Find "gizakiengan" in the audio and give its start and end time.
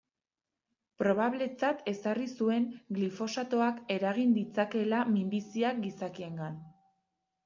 5.85-6.57